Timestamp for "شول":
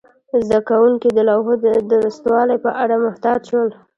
3.49-3.69